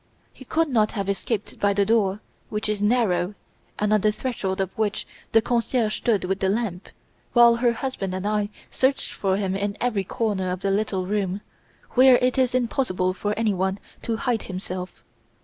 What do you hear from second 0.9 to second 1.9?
have escaped by the